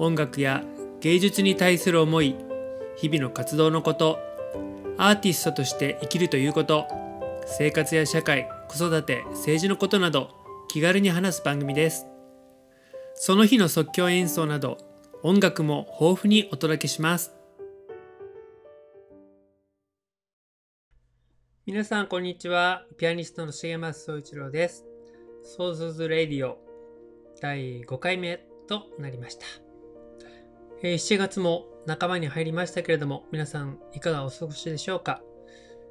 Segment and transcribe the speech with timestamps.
[0.00, 0.64] 音楽や
[1.00, 2.34] 芸術に対する思い
[2.96, 4.18] 日々の活動のこと
[4.96, 6.86] アーティストとして生きるということ
[7.44, 10.30] 生活や社会子育て政治のことなど
[10.68, 12.06] 気軽に話す番組です。
[13.14, 14.78] その日の即興演奏など
[15.22, 17.34] 音楽も豊富にお届けします。
[21.66, 22.86] 皆さんこんにちは。
[22.96, 24.86] ピアニストの重松壮一郎です。
[25.42, 26.56] ソーズレディオ
[27.42, 29.44] 第5回目となりました、
[30.82, 35.22] えー7月も半ばに入りましたけれども皆さんいかがお過ごしでしょうか？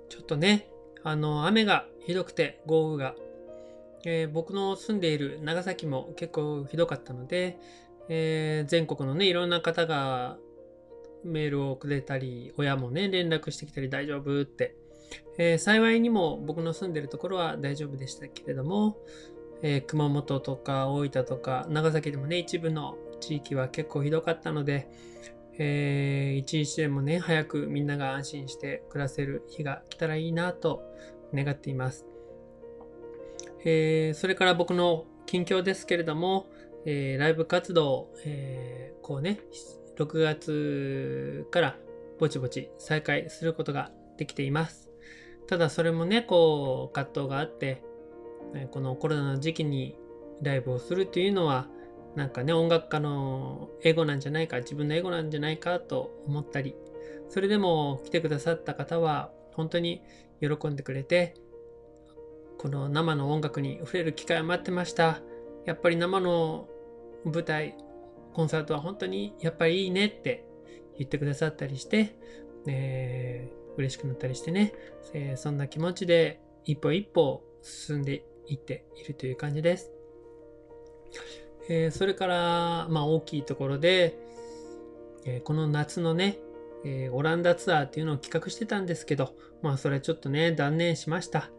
[0.09, 0.69] ちょっとね
[1.03, 3.15] あの雨がひどくて豪雨が、
[4.05, 7.59] えー僕の住んでいる長崎も結構ひどかったので、
[8.07, 10.37] えー全国のねいろんな方が
[11.23, 14.75] メールをくれたり親もね連絡してきたり大丈夫って、
[15.37, 18.97] えー幸いにも僕の住んでるところは大丈夫でしたけれども、
[19.61, 24.87] えー熊本とか大分とか長崎でもね一部の地域は結構ひどかったので、
[25.57, 30.83] えー一日でもね早くみんなが安心して暮らせる日が来たらいいなと
[31.33, 32.05] 願っています、
[33.65, 36.47] えーそれから僕の近況ですけれども、
[36.85, 39.39] えーライブ活動、えーこうね
[39.97, 41.77] 6月から
[42.19, 44.89] ぼちぼち再開することができています。
[45.47, 47.81] ただそれもねこう葛藤があって
[48.71, 49.97] このコロナの時期に
[50.41, 51.67] ライブをするというのは
[52.15, 56.75] なんかね音楽家のエゴなんじゃないか自分のエゴなんじゃないかと思ったり
[57.29, 60.01] それでも来てくださった方は本当に
[60.41, 61.35] 喜んでくれて
[62.57, 65.21] この生の音楽に触れる機会を待ってました
[65.65, 66.67] やっぱり生の
[67.25, 67.75] 舞台
[68.33, 70.45] コンサートは本当にやっぱりいいねって
[70.97, 72.15] 言ってくださったりして、
[72.67, 74.73] えー嬉しくなったりしてね、
[75.13, 79.91] えーそんな気持ちで一歩一歩進んでいっているという感じです。
[81.69, 84.17] えーそれから、まあ、大きいところで、
[85.25, 86.39] えーこの夏のね、
[86.83, 91.51] えーオランダツアーっていうのを企画してたんですけど、まあそれはちょっとね、断念しました。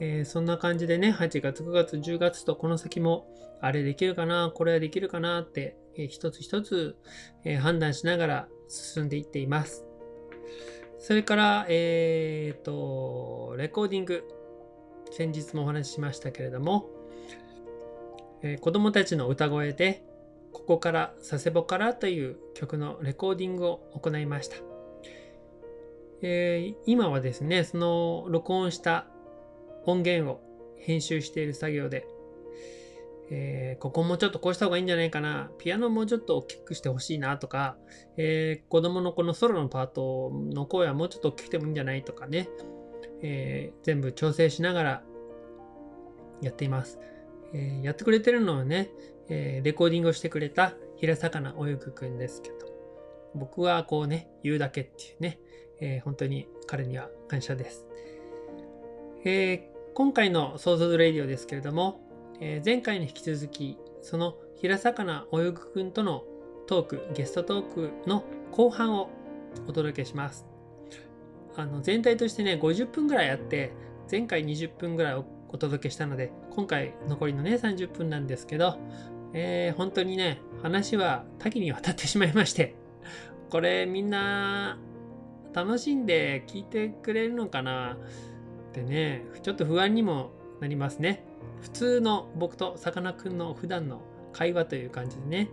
[0.00, 3.28] えそんな感じでね、8月、9月、10月とこの先も、
[3.60, 6.96] あれできるかな、これはできるかなって、えー一つ一つ、
[7.44, 9.84] え判断しながら進んでいっています。
[10.98, 14.24] それから、えっ、と、レコーディング。
[15.10, 16.90] 先日もお話ししましたけれども、
[18.42, 20.02] えー子供たちの歌声で、
[20.52, 24.56] ここから佐世保からという曲のレコーディングを行いました。
[26.22, 29.06] えー今はですね、その録音した
[29.86, 30.40] 音源を
[30.78, 32.06] 編集している作業で、
[33.30, 37.76] えーここもちょっとこうした方がいいんじゃないかな、ピアノもうちょっと大きくしてほしいなとか、
[38.16, 42.48] えー子供のこのソロのパートの声はもうちょっと大きくてもいいんじゃないとかね、
[43.22, 45.02] え全部調整しながら
[46.40, 46.98] やっています。
[47.52, 48.90] えーやってくれてるのはね、
[49.28, 52.56] えーレコーディングをしてくれた平坂なおゆくくんですけど、
[53.34, 55.38] 僕はこうね、言うだけっていうね、
[55.80, 57.86] えー本当に彼には感謝です。
[59.24, 62.00] え今回のソーズレディオですけれども、
[62.40, 66.24] え前回に引き続き、その平坂なおゆくくんとの
[66.66, 69.08] トーク、ゲストトークの後半を
[69.66, 70.46] お届けします。
[71.56, 73.72] あの全体としてね、50分ぐらいあって、
[74.10, 78.78] 前回20分ぐらいお届けしたので、今回残りのね、30分なんですけど、
[79.32, 82.74] えー本当にね、話は多岐にわたってしまいまして、
[83.50, 84.78] これみんな
[85.54, 87.96] 楽しんで聞いてくれるのかな？
[88.70, 91.24] ってね、ちょっと不安にもなりますね。
[91.60, 95.50] 普通の僕とさかなクンの普段の会話という感じでね、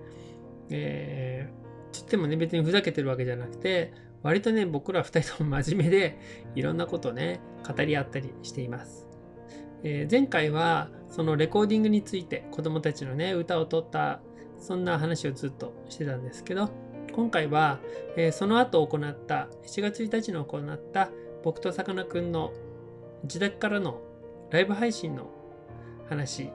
[0.70, 6.20] えー、つってもね、別にふざけてるわけじゃなくて、割とね、僕ら二人とも真面目で、
[6.56, 9.05] いろんなことをね、語り合ったりしています。
[9.86, 14.20] えー前回は、そのレコーディングについて、子供たちのね、歌を取った、
[14.58, 16.72] そんな話をずっとしてたんですけど、
[17.14, 17.80] 今回は、
[18.18, 21.12] えーその後行った、7月1日に行った、
[21.44, 22.52] 僕とさかなクンの
[23.24, 24.02] 自宅からの
[24.50, 25.30] ライブ配信の
[26.10, 26.50] 話、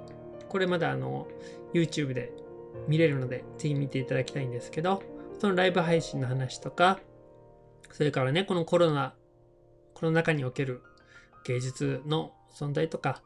[0.49, 1.29] これまだあの、
[1.73, 2.33] YouTube で
[2.88, 5.05] 見れるので、ぜひ見ていただきたいんですけど、
[5.38, 6.99] そのライブ配信の話とか、
[7.93, 9.15] それからね、このコロナ、
[9.94, 10.83] この中における
[11.44, 13.23] 芸術の存在とか、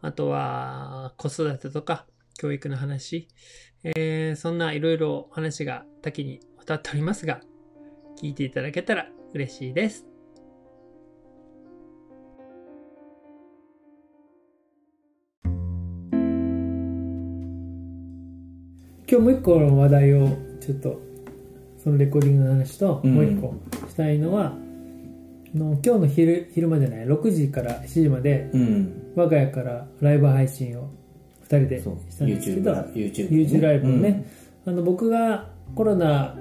[0.00, 2.06] あとは子育てとか
[2.38, 3.28] 教育の話、
[3.84, 7.40] えーそんないろいろ話が多岐にわた断っておりますが、
[8.20, 10.04] 聞いていただけたら嬉しいです。
[19.10, 20.28] 今日もう一個の話題を
[20.60, 21.00] ちょっと
[21.82, 23.54] そのレコーディングの話とうんもう一個
[23.88, 24.67] したいのは、あ
[25.54, 29.12] の今日の昼昼間じゃない6時から7時までうん。
[29.16, 30.90] 我が家からライブ配信を
[31.44, 31.90] 2人でした
[32.24, 34.26] んですけ YouTube どラ YouTube, YouTube ライブをね、
[34.66, 36.36] あの僕がコロナ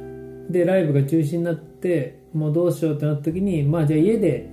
[0.49, 4.49] でライブが中止になってもうどうしようってなった時にまあじゃあ家で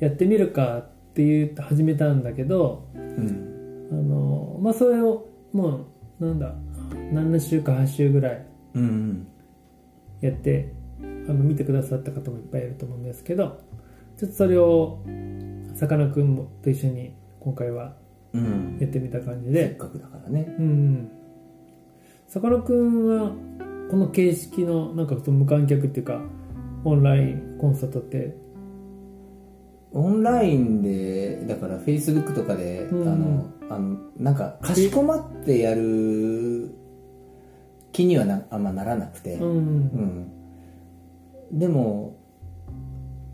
[0.00, 3.88] やってみるかって言って始めたんだけどうん。
[3.90, 5.86] あのまあそれをも
[6.20, 6.54] うなんだ
[7.12, 9.28] 7週か8週ぐらいうんうん。
[10.20, 13.60] やってあの見てくださった方もいっぱいいると思うんですけど
[14.18, 14.98] ちょっとそれを
[15.74, 17.94] さかなクンもと一緒に今回は
[18.32, 18.78] うん。
[18.80, 19.68] やってみた感じで。
[19.68, 20.54] せっかくだからね。
[20.58, 21.10] うんうん。
[22.26, 23.32] さかなクンは
[23.90, 26.20] この形式のなんかその無観客っていうか
[26.84, 28.36] オンラインコンサートって。
[29.92, 36.74] オンラインでだからフェイスブックとかで、うんあのあのなんかかしこまってやる
[37.92, 39.48] 気にはなあんまならなくて、うん
[41.50, 41.58] うん。
[41.58, 42.17] でもうん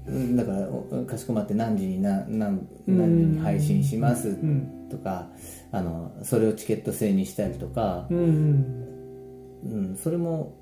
[0.07, 4.89] だからおかしこまって何時にな何何時に配信しますうん。
[4.91, 5.29] とか
[5.73, 8.85] あのそれをチケット制にしたりとかう、ん
[9.65, 10.53] うん、それも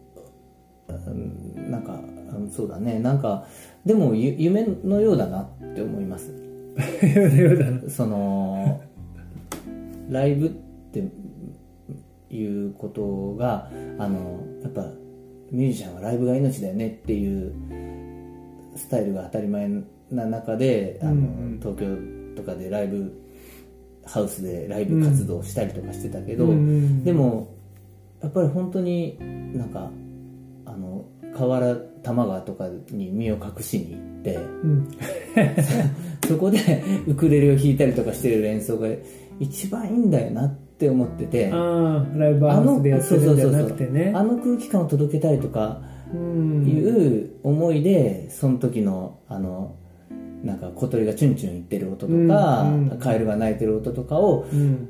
[0.89, 2.01] うんなんか
[2.33, 2.99] うんそうだね。
[2.99, 3.47] なんか
[3.85, 6.33] でもゆ夢のようだなって思います。
[7.89, 8.81] その
[10.09, 11.03] ライブって
[12.31, 14.87] いうことがあのやっぱ
[15.51, 17.53] ミュージシャンはライブが命だよねっていう
[18.77, 19.69] スタイルが当たり前
[20.11, 21.21] な中であの、うんう
[21.57, 21.61] ん。
[21.61, 23.13] 東京とかでライブ
[24.05, 27.55] ハウスでライブ活動したりとかしてたけど、うんでも
[28.21, 29.19] やっぱり本当に
[29.53, 29.91] なんか
[30.65, 31.05] あの
[31.37, 34.89] 河原玉川とかに身を隠しに行ってうん。
[36.29, 38.89] そこでウクレレを弾いたりとかしてる演奏が
[39.41, 44.13] 一番いいんだよなって思っててああライブハウスでやってるんじゃなくてね。
[44.15, 49.77] あの空気感を届けたいとかうんいう思いでその時のあの
[50.45, 52.99] なんか小鳥がチュンチュン言ってる音とか、うんうん。
[52.99, 54.89] カエルが鳴いてる音とかをうん。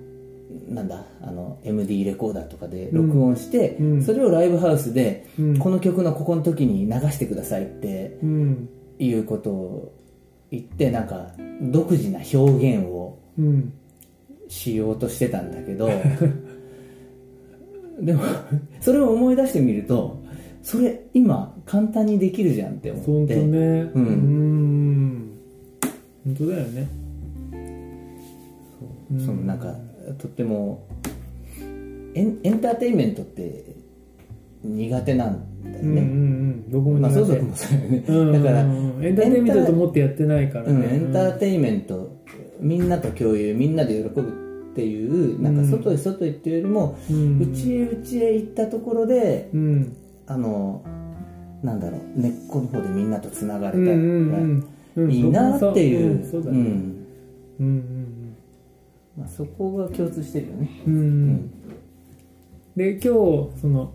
[0.69, 3.93] なんだあの MD レコーダーとかで録音して、うん。
[3.93, 5.59] うんそれをライブハウスで、うん。
[5.59, 8.69] この曲のここの時に流してくださいってうん。
[8.99, 9.99] いうことを
[10.51, 13.73] 言ってなんか独自な表現をうん
[14.49, 15.89] しようとしてたんだけど
[17.99, 18.23] でも
[18.81, 20.22] それを思い出してみると
[20.62, 23.11] それ今簡単にできるじゃんって思って。
[23.11, 23.59] 本当ね。
[23.81, 25.14] ううん。
[25.14, 25.31] ん
[26.25, 26.88] 本当だよね。
[29.19, 29.75] そのなんか
[30.19, 30.87] とっても
[32.14, 33.75] エンエンターテインメントって
[34.62, 36.65] 苦手なんだようんうんうね、ん。
[36.70, 40.67] 僕もまあ苦手そうそうもそうだよね、うんだから、うんエンターテインメントと思ってやってないから。
[40.67, 42.23] うん、ねエンターテインメント
[42.61, 44.20] みんなと共有みんなで喜ぶ
[44.73, 47.41] っていうなんか外へ外へっていうよりも、うん。
[47.53, 49.97] 内へ内へ行ったところでうん
[50.27, 50.83] あの
[51.63, 53.93] なんだろう根っこの方でみんなとつながれたら
[55.11, 56.59] いいなっていう,、んそうだね。
[56.59, 56.63] ん。
[57.61, 58.37] うんうん
[59.17, 60.71] まあ、そこが共通してるよね。
[60.87, 61.51] うん。
[62.77, 63.09] で今日
[63.61, 63.93] その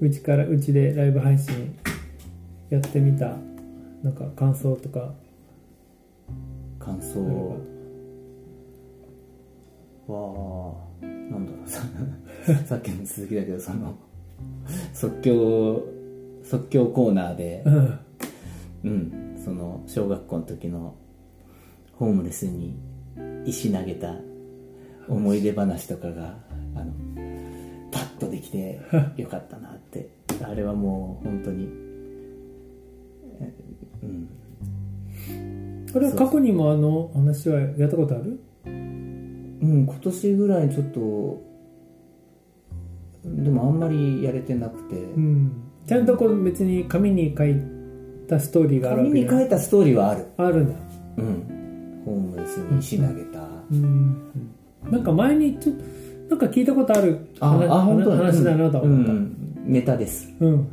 [0.00, 1.74] うちからうちでライブ配信
[2.68, 3.36] やってみた
[4.02, 5.12] なんか感想とか。
[6.78, 7.20] 感想。
[10.06, 11.68] はなんだろう。
[11.68, 11.80] さ
[12.66, 13.94] さっきの続きだけどその
[14.92, 15.82] 即興
[16.42, 17.98] 即興コーナーでうん。
[18.84, 20.94] うん、その小学校の時の
[21.94, 22.76] ホームレスに
[23.46, 24.14] 石投げた
[25.08, 26.36] 思い出話とかが
[26.74, 26.92] あの
[27.90, 28.80] パッとできて
[29.16, 30.10] よかったなって。
[30.42, 31.68] あれはもう本当に
[33.40, 33.52] え
[34.02, 34.28] うん。
[35.92, 38.40] これは過去にもあの話はやったことある？
[38.66, 41.42] うん、今年ぐらいちょっと
[43.24, 45.52] でもあんまりやれてなくて、うん。
[45.86, 47.54] ちゃんとこう別に紙に書い
[48.28, 50.26] たストーリーがあるわ紙にけじゃない書いたストーリーはある。
[50.36, 50.74] あるんだ。
[51.18, 52.02] うん。
[52.04, 53.40] ホームレスに石投げた、
[53.70, 54.32] うん。
[54.90, 55.84] なんか前にちょっと
[56.30, 57.18] なんか聞いたことある。
[57.40, 59.12] 話本当話だなとう思った。
[59.12, 60.50] ん、ネタです、うん。
[60.52, 60.68] うん、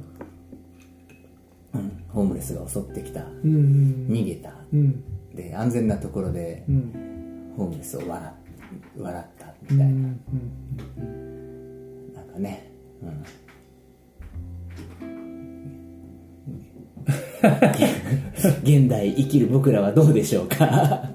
[2.10, 3.22] ホームレスが襲ってきた。
[3.22, 3.55] うん。
[3.55, 4.08] うん。
[4.10, 4.51] 逃げた。
[4.74, 5.03] うん。
[5.36, 7.53] で安全なところでうん。
[7.55, 8.34] ホームレスを笑
[8.98, 10.20] 笑ったうんみたいな、うん。
[10.98, 11.21] なん
[12.32, 12.72] かね、
[13.02, 13.24] うん。
[18.64, 21.10] 現代生きる僕らはどうでしょうか？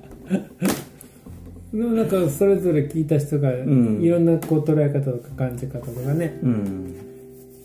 [1.73, 4.01] でもなんかそれぞれ聞いた人がん。
[4.03, 6.39] いろんなこう捉え方とか感じ方とかね。
[6.43, 6.95] うん。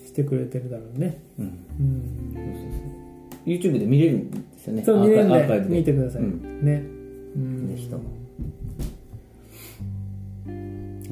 [0.06, 1.24] してくれてるだろうね。
[1.40, 1.46] うん。
[1.46, 2.34] うん。
[2.34, 4.84] そうそうそう YouTube で見れるんですよね。
[4.84, 5.76] そう見れるんでアーカイブで。
[5.78, 6.66] 見てください、うん。
[6.66, 6.84] ね。
[7.36, 7.68] うん。
[7.70, 8.04] ぜひとも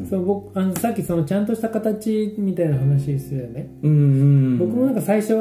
[0.10, 4.58] そう僕あのさっきそのちゃんとした形みたいな話するよね、うんうん。
[4.58, 5.34] 僕もなんか最初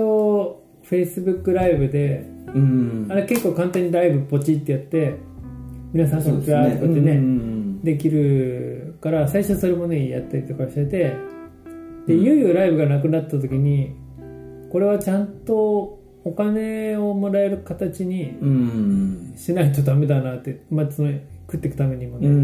[0.85, 3.07] Facebook ライブでうん。
[3.11, 5.17] あれ結構簡単にライブポチってやって
[5.93, 7.11] 皆さんそんにちはとかってねうんう
[7.81, 11.17] んできるから最初それもねやったりとかしてて
[12.07, 13.95] でいよいよライブがなくなった時に
[14.71, 18.35] これはちゃんとお金をもらえる形に
[19.37, 21.13] しないとダメだなって、まあ、その
[21.47, 22.41] 食っていくためにもね、うんうん。
[22.41, 22.43] う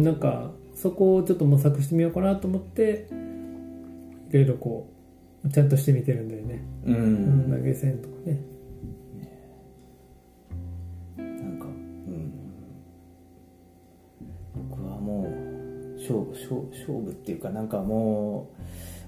[0.00, 3.08] ん、なんかそこをちょっと模索してみようかなと思って
[4.28, 4.90] いろいろこ
[5.44, 7.50] うちゃんとしてみてるんだよね、うん。
[7.50, 8.40] 投げ銭とかね。
[11.16, 12.32] なんか、うん、
[14.68, 15.28] 僕はもう
[15.98, 18.50] 勝負勝勝負っていうかなんかも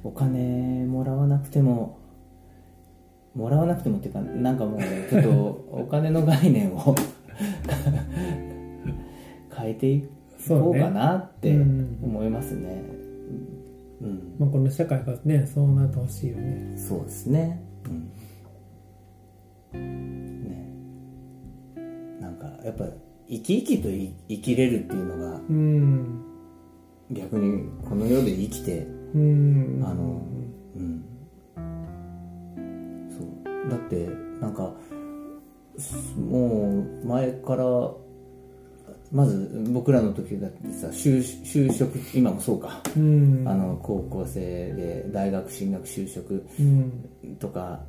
[0.04, 1.98] うお金もらわなくても
[3.34, 5.30] もらわなくてもっていうかなんかもうちょっと
[5.70, 6.94] お金の概念を
[9.54, 10.08] 変えてい
[10.46, 12.82] こうかなってうん思いますね。
[14.00, 17.60] うん、まあ、この社会がねそうなってほしいよねそうですね。
[19.74, 20.44] うん。
[20.44, 22.20] ね。
[22.20, 22.84] なんかやっぱ
[23.28, 26.24] 生き生きとい生きれるっていうのがうん
[27.10, 30.22] 逆にこの世で生きてうんあの
[30.76, 31.04] うん。
[33.10, 34.08] そうだって
[34.40, 34.72] なんか
[35.76, 37.64] すもう前から
[39.10, 42.82] まず僕らの時だってさ就就職今もそうか。
[42.96, 43.44] うん。
[43.46, 47.36] あの高校生で大学進学就職うん。
[47.38, 47.80] とか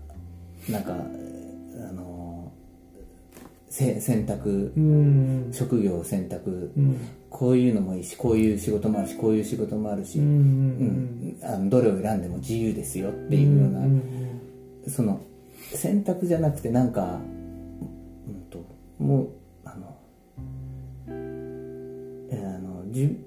[0.69, 2.51] なんかあの
[3.69, 5.49] せ選択うん。
[5.51, 6.97] 職業選択うん。
[7.29, 14.01] こういうのもいいしこういう仕事もあるしこういう仕事もあるし、うんうんあのどれを選んでも自由ですよっていうような、ん
[14.87, 15.21] その
[15.73, 17.19] 選択じゃなくてなんか、
[18.27, 18.65] うん、と
[18.97, 19.29] もう
[22.91, 23.17] じ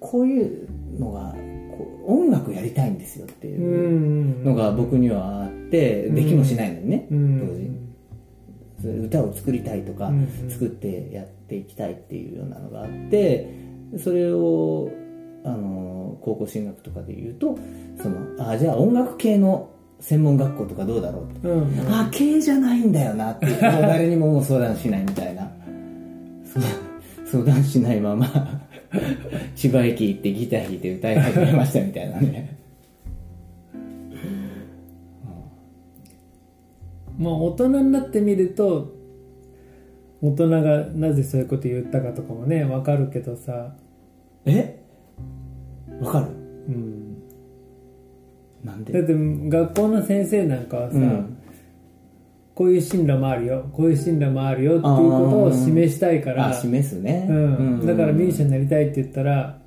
[0.00, 0.68] こういう
[0.98, 1.34] のが
[1.76, 7.40] こう音楽やりたいんですよっていううんのが僕にはあってできもしないのにね、うん。
[7.40, 7.86] 当時。
[9.06, 13.48] 歌を作りたいとか、うん作ってやっていきたいっていうようなのがあって
[13.98, 14.90] それを
[15.44, 17.58] あの高校進学とかで言うと
[18.02, 19.70] そのあじゃあ音楽系の
[20.00, 21.48] 専門学校とかどうだろうって。
[21.48, 25.50] うんあ経営じゃないんだよなって誰にももう相談しないみたいな。
[27.30, 28.26] 相談しないまま
[29.54, 32.56] 千葉駅行ってギター弾いて歌い始めましたみたいなね。
[37.18, 38.94] まあ大人になってみると
[40.22, 43.74] 大人がなぜそういうこと言ったかとかもねわかるけどさ。
[44.44, 44.78] え？
[46.00, 46.26] わかる？
[46.68, 47.16] うん。
[48.64, 48.92] なんで？
[48.92, 49.14] だって
[49.48, 51.36] 学校の先生なんかはさ、うん
[52.56, 56.48] こういう進路もあるよこういう進路もあるよっていうことを示したいから。
[56.48, 59.58] あ示すね、うん、だからミュージシャンンになりたいって言ったら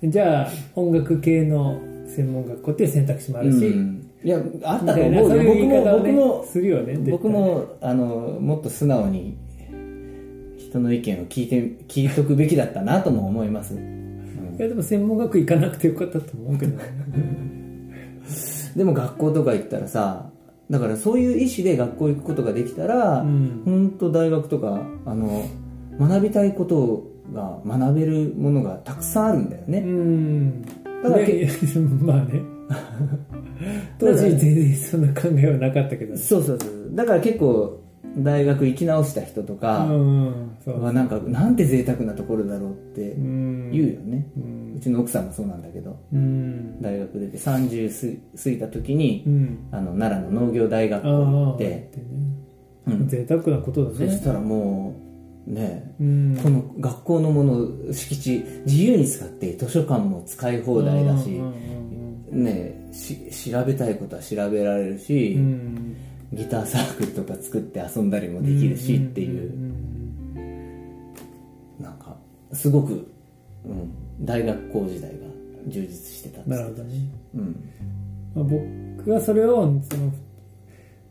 [0.00, 4.10] じゃあ音楽系の専門学校っていう選択肢もあるし、うん。
[4.22, 5.54] いやあっみたと思うよ。
[5.66, 8.06] ね、僕もするよね僕もあの
[8.40, 9.36] もっと素直に
[10.56, 14.54] 人の意見を聞いて聞いとくべきだったなとも思います、うん。
[14.56, 16.84] いやでも専門学校行かなくてよかったと思うけどね。
[18.76, 20.30] でも学校とか行ったらさ
[20.70, 23.62] だからそういう意思で学校行くことができたら、うん。
[23.64, 25.46] 本当大学とかあの
[25.98, 30.62] 学びたいことが学べるものがたくさんあるんだようね、ん。
[30.62, 31.48] だからいやいや
[32.00, 32.40] まあね。
[33.98, 36.16] 当時全然そんな考えはなかったけどね。
[36.18, 36.94] そうそうそう。
[36.94, 37.80] だから結構
[38.18, 39.86] 大学行き直した人とか
[40.66, 43.70] はなんかなんて贅沢なところだろうってうん。
[43.70, 44.40] 言うよね、う
[44.74, 46.82] うんちの奥さんもそうなんだけどうん。
[46.82, 49.68] 大学出て30す過ぎた時に、うん。
[49.70, 51.90] あの奈良の農業大学校ああ行って、ね。
[52.88, 53.08] うん。
[53.08, 54.10] 贅沢なことだね。
[54.10, 54.96] そしたらも
[55.46, 56.38] うねうん。
[56.42, 61.40] この学校のもの敷地自由に使って図書館も使い放題だし
[62.30, 65.38] ねし調べたいことは調べられるし、
[66.32, 69.52] ギターサークルとか作って遊んだりもできるしっていう、
[71.80, 72.16] なんか
[72.52, 73.12] すごく、
[73.64, 75.16] うん、大学校時代が
[75.66, 76.60] 充実してたんです。
[76.60, 76.94] なるほどね、
[77.34, 77.70] うん。
[78.34, 80.06] まあ、僕はそれをその、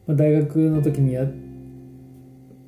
[0.07, 1.25] まあ、大学の時にや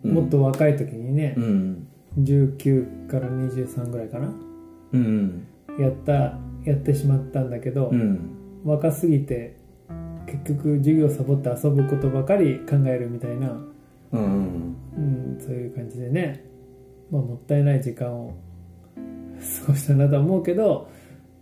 [0.03, 1.87] もっと若い時にねう、ん。
[2.19, 4.33] 19から23ぐらいかな
[4.93, 8.31] うんやったやってしまったんだけど、うん。
[8.63, 9.57] 若すぎて
[10.25, 13.51] 結局授業サボって遊ぶことばかり考えるみたいな、
[14.11, 14.75] うん。
[14.97, 16.45] うん、そういう感じでね、
[17.11, 18.33] まあ、もったいない時間を
[19.65, 20.89] 過ごしたなとは思うけど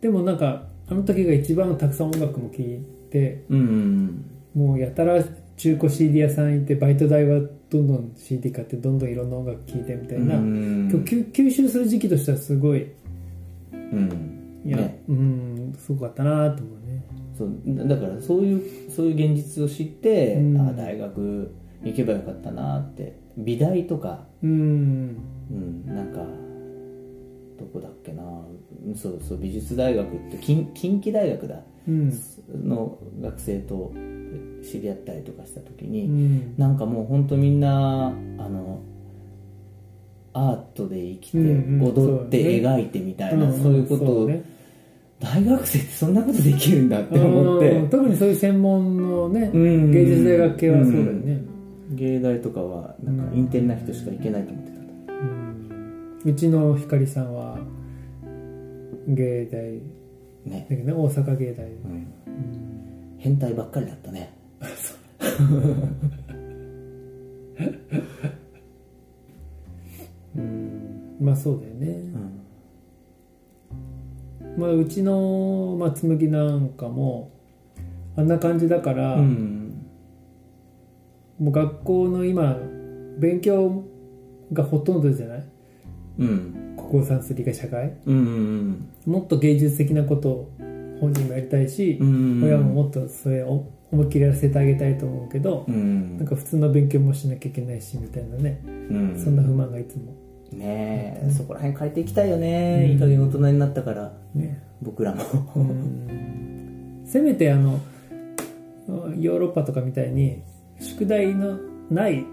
[0.02, 5.24] でもなんかあの時が一番たくさん音楽も聴いてうんうんもうやたら
[5.58, 12.92] 中古 CD 屋さん行ってバイト代はどんどん CD 買ってどんどんいろんな音楽聴いてみたいな、うん今日吸吸収する時期としてはすごい
[13.94, 14.62] うん。
[14.66, 15.04] いや、ね。
[15.08, 17.04] うんすごかったなと思うね。
[17.38, 20.58] そうだだからそういうそういう現実を知って、うん。
[20.60, 23.18] あ大学行けばよかったなって。
[23.38, 25.18] 美大とか、うん。
[25.52, 26.26] うん、なんかど
[27.74, 28.24] こだっけな。
[28.24, 31.60] うんそうそう美術大学って近近畿大学だ。
[31.88, 32.14] うん。
[32.64, 33.92] の学生と
[34.64, 36.56] 知り合ったりとかした時に、うん。
[36.58, 38.82] なんかもう本当みんなあの
[40.34, 44.24] アートで生きて、踊って描いてみたいな、そういうこと。
[44.24, 44.44] を、ね。
[45.20, 51.42] 大学生ってそんなことできるんだって思って、うん特にそういう専門のね、うん芸術大学系はそうだよね、
[51.92, 56.22] 芸大とかはなんかインテリな人しか行けないと思ってた、うん。
[56.26, 57.53] うちのひかりさんは
[59.08, 59.82] 芸大。
[60.50, 60.68] ね。
[60.70, 62.08] だけどね大阪芸大、うん。
[63.18, 64.34] 変態ばっかりだったね。
[70.36, 71.16] うん。
[71.22, 71.92] まあそうだよね、う
[74.58, 74.62] ん。
[74.62, 77.32] まあ、うちの、まあ、紬なんかも
[78.16, 79.86] あんな感じだから、うん。
[81.40, 82.58] もう学校の今
[83.20, 83.84] 勉強
[84.52, 85.44] がほとんどじゃない？
[86.20, 90.52] うん国語算数理科社会うんうんもっと芸術的なことを
[91.00, 96.18] 本人もやりたいしう、ん親ももっとそれを思いっきりやらせてあげたいと思うけど、うん。
[96.18, 99.22] なんか普通の勉強もしなきゃいけないしみたいなね、うん。
[99.24, 100.16] そんな不満がいつも。
[100.52, 102.92] ねえそこら辺変えていきたいよね、うん。
[102.92, 104.14] いい加減大人になったから。
[104.34, 104.64] ね。
[104.82, 105.24] 僕らも。
[105.56, 107.04] うん。
[107.06, 107.80] せめてあの
[109.20, 110.42] ヨーロッパとかみたいに
[110.80, 111.60] 宿題の
[111.92, 112.26] ない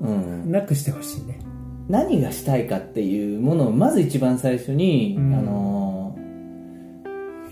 [0.00, 0.52] うん。
[0.52, 1.40] なくしてほしいね
[1.88, 5.34] 何がしたいかっていうものをまず一番最初に、うん。
[5.34, 6.18] あの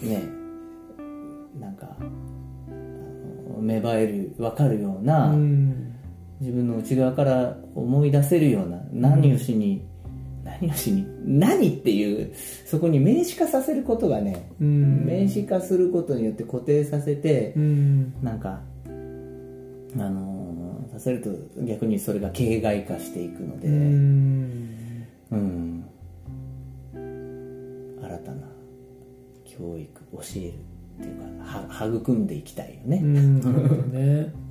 [0.03, 0.23] ね
[1.59, 1.97] なんか
[3.61, 5.95] 芽生える分かるような、うん。
[6.41, 9.83] 自分の内側から思い出せるような何をしに、
[10.45, 12.35] 何をしに何っていう
[12.67, 15.07] そこに名詞化させることがね、うん。
[15.07, 18.15] 名詞化することによって固定させて、うん。
[18.23, 18.61] なんか
[19.97, 20.46] あのー
[20.97, 21.31] させると
[21.63, 25.07] 逆にそれが形骸化していくので、うん。
[25.31, 25.85] うん、
[28.03, 28.49] 新たな
[29.45, 30.55] 教育教える
[31.01, 34.33] っていうかは育んでいきたいよね、うん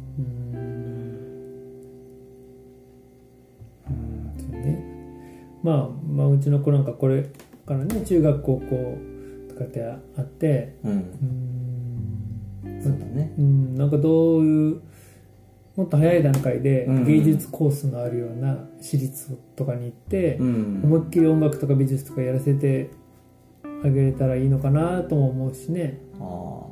[5.63, 7.23] まあまあうちの子なんかこれ
[7.65, 8.97] からね中学高校
[9.49, 10.75] とかってあって。
[10.83, 10.91] うん。
[12.65, 12.83] うん。
[12.83, 13.33] そうだね。
[13.39, 14.81] うん、なんかどういう
[15.75, 17.05] もっと早い段階でうん。
[17.05, 20.81] 芸術コースのあるような私立とかに行って、うん。
[20.83, 22.89] 思いっきり音楽とか美術とかやらせて
[23.83, 25.99] あげれたらいいのかなとも思うしね。
[26.19, 26.65] あー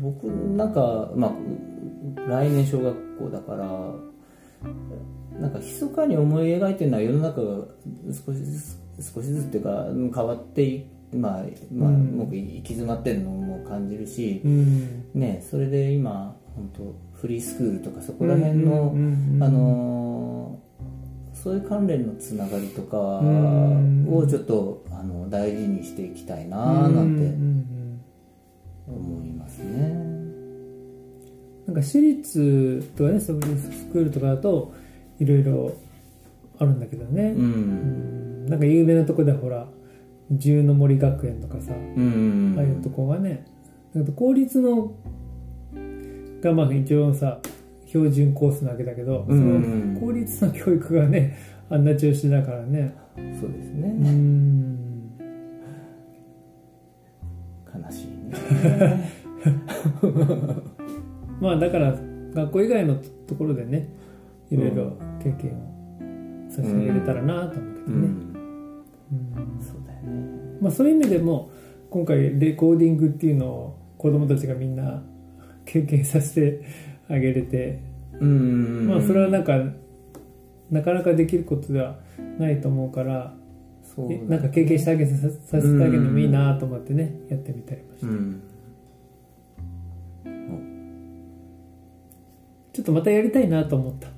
[0.00, 1.32] 僕なんかまあ
[2.28, 3.92] 来年小学校だから
[5.38, 7.64] なんか密かに思い描いてるのは世の中が
[8.26, 8.60] 少しず
[8.96, 12.18] つ少しずつっていうかうん変わっていまあまあ、うん。
[12.18, 15.04] 僕行き詰まってるのも感じるしう、ん。
[15.14, 18.92] ねそれで今本当フリースクールとかそこら辺の、
[19.40, 20.68] あのー
[21.34, 24.06] そういう関連のつながりとかうん。
[24.12, 29.94] をちょっとあの大事にしていきたいなうんなんて思いますね。
[31.66, 34.72] なんか私立とかねそういうスクールとかだと
[35.20, 35.72] いろいろ
[36.58, 38.46] あるんだけどね、ううん。
[38.46, 39.68] んなんか有名なとこではほら
[40.32, 43.46] 十の森学園とかさ、うんああいうとこがね
[43.94, 44.92] なんか公立の
[46.40, 47.40] がまあ一応さ
[47.86, 51.38] 標準コースなわけだけど、その公立の教育がね
[51.70, 52.94] あんな調子だからね。
[53.40, 54.78] そうですうね、ん。
[57.74, 58.12] 悲しいね。
[61.40, 61.96] まあだから
[62.34, 62.96] 学校以外の
[63.26, 63.88] ところでね
[64.50, 65.54] いろいろ経験を
[66.50, 68.02] させてあげれたらなと思うけどね、うん。
[68.02, 68.08] うん。
[69.60, 70.08] そうだよね。
[70.60, 71.50] まあ、そういう意味でも
[71.90, 75.02] 今回レコーディングっていうのを子供たちがみんな
[75.68, 76.64] 経験させて
[77.10, 77.78] あげれて、
[78.18, 79.58] うんまあそれはなんか
[80.70, 81.98] なかなかできることでは
[82.38, 83.34] ないと思うから、
[83.82, 88.42] そうだえなんか経験してあげささせてあげるのもいいなと思ってねやってみたりもして、うん。
[92.72, 94.08] ちょっとまたやりたいなと思った。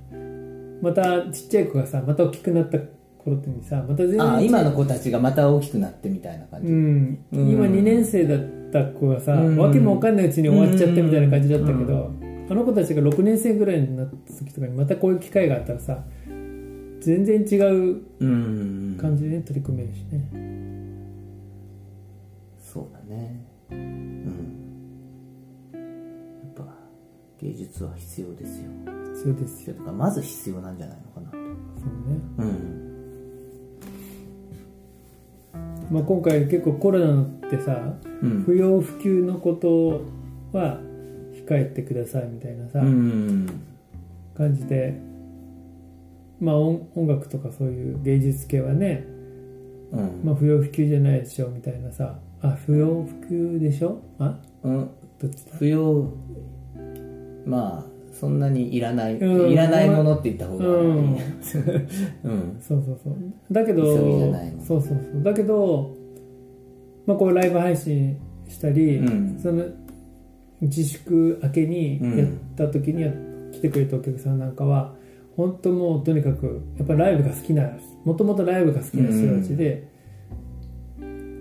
[0.82, 2.78] またちっちゃい子がさまた大きくなった
[3.18, 7.50] 頃ってにさまた全然あ今の子たちがまた大きくなってみたいな感じ、うん、うん。
[7.50, 9.56] 今2年生だった子がさ、うん。
[9.56, 12.12] わけもわかんないうちに終わっちゃってみたいな感じだったけど、う
[12.50, 16.02] あの子たちが6年生ぐらいになった時とかにまたこういう機会があったらさ
[17.00, 18.98] 全然違ううん。
[19.00, 20.28] 感じでね取り組めるしね。
[22.61, 23.44] そうだね。
[23.70, 24.54] うん。
[26.56, 26.66] やっ
[27.40, 28.70] 芸術は必要ですよ。
[29.14, 29.68] 必要です。
[29.68, 31.37] よとかまず必要なんじゃないのかなと。
[31.37, 32.89] そうね、うん
[35.90, 38.42] まあ、今回結構コロナってさうん。
[38.44, 40.03] 不要不急のこと
[40.57, 40.79] は
[41.46, 43.46] 控えてくださいみたいなさ、うん
[44.37, 44.98] 感じで
[46.40, 49.05] まあ音音楽とかそういう芸術系はね、
[49.92, 50.20] うん。
[50.24, 54.00] まあ、不要不急じゃないでしょみたいなさあ不要不急でしょ？
[54.18, 54.38] あ？
[54.62, 54.90] うん。
[55.59, 56.09] 不要
[57.44, 57.89] まあ
[58.20, 59.50] そんなにいらない、うん。
[59.50, 60.64] いらないものって言った方が。
[60.64, 61.16] いい、うん。
[62.22, 62.56] うん。
[62.61, 63.14] そうそうそう。
[63.50, 63.94] だけど
[64.62, 65.22] そうそうそう。
[65.22, 65.96] だけど、
[67.06, 69.38] まあ、こうライブ配信したり、うん。
[69.38, 69.64] その
[70.61, 73.12] 自粛明けにやった時には、
[73.52, 74.94] 来てくれたお客さんなんかは
[75.37, 77.68] 本当もうとにかくやっぱライブが好きな
[78.04, 79.88] もともとライブが好きな人たちで、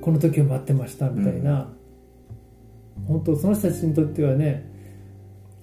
[0.01, 1.71] この時を待ってましたみたいな、
[3.05, 4.68] 本当その人たちにとってはね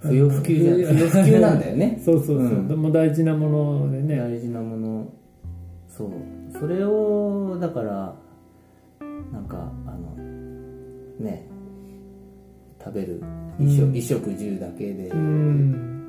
[0.00, 2.00] 不要不急じゃ不要不急なんだよね。
[2.04, 2.68] そうそうそう、うん。
[2.68, 5.09] でも大事なものでね、大事なもの。
[5.88, 6.11] そう。
[6.59, 8.14] それをだから
[9.32, 10.24] なんかあの
[11.18, 11.46] ね。
[12.87, 13.20] 食べる。
[13.59, 16.06] 衣食,、住だけで、うん。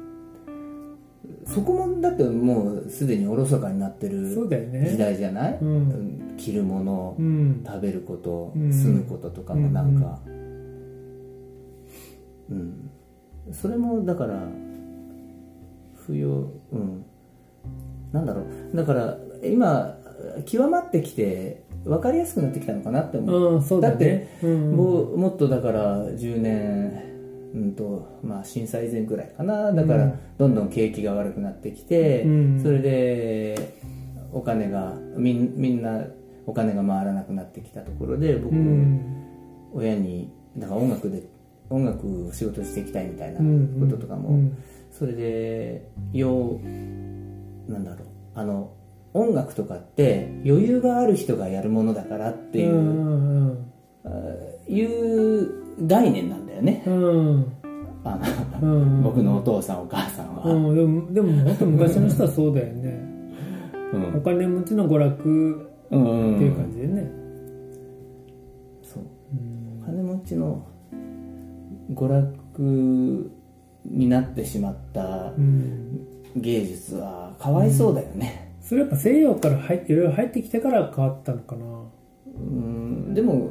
[1.45, 6.35] そこもだってもうすでにおろそかになってる時代じゃない、うん。
[6.37, 7.63] 着るもの、うん。
[7.65, 8.71] 食べること、うん。
[8.71, 10.19] 住むこととかもなんか。
[12.49, 12.89] うん、
[13.51, 14.43] それもだから
[16.05, 16.29] 不要
[16.71, 17.05] うん。
[18.11, 18.75] なんだろう。
[18.75, 19.97] だから今
[20.45, 24.39] 極まってきて分かりやすくなってきたのかなって思う、うんそうだね。
[24.41, 24.75] うん。
[24.75, 27.03] もうもっとだから10年
[27.53, 29.71] うんとまあ震災前くらいかな。
[29.73, 30.19] だからうん。
[30.37, 32.59] どんどん景気が悪くなってきて、うん。
[32.61, 33.79] それで
[34.31, 36.03] お金がみんみんな
[36.45, 39.23] お金が回らなくなってきたところで僕、うん。
[39.73, 41.23] 親にだから音楽で
[41.69, 44.57] 音楽を仕事していきたいみたいなうんこととかも、うん。
[44.91, 48.71] それでようなんだろうあの
[49.13, 53.67] 音楽とかって余裕がある人がやるものだからっていう、うん
[54.67, 56.83] いう概念なんだよね。
[56.85, 57.53] うん。
[58.03, 58.19] あ
[58.61, 59.03] の、うん。
[59.03, 62.99] 僕のお父さんお母さんは、うんでもでも本当昔の人はそうだよね。
[63.93, 64.17] うん。
[64.17, 67.11] お金持ちの娯楽うんっていう感じでね。
[68.83, 69.03] そう
[69.33, 69.83] うん。
[69.83, 70.65] お金持ちの
[71.93, 73.31] 娯楽
[73.85, 75.99] になってしまったうん。
[76.35, 81.65] 芸術はかわいそうだよね、それやっぱ西洋から入っていろいろ入ってきてから変わったのかな。
[82.27, 83.13] うん。
[83.13, 83.49] でも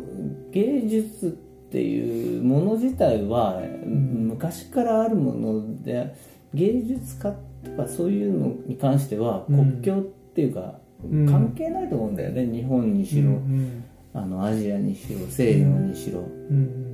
[0.52, 1.30] 芸術っ
[1.70, 6.14] ていうもの自体は、昔からあるもので
[6.54, 9.80] 芸術家とかそういうのに関してはうん。
[9.80, 10.02] 国境っ
[10.34, 10.78] ていうか、
[11.10, 11.26] うん。
[11.26, 12.46] 関係ないと思うんだよね。
[12.46, 13.84] 日本にしろ、うん
[14.16, 16.85] あのアジアにしろ西洋にしろ、うん